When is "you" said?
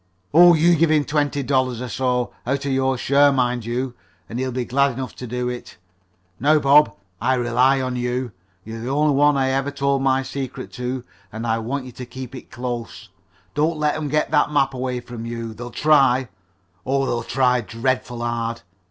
0.55-0.75, 3.65-3.93, 7.95-8.31, 11.85-11.91, 15.27-15.53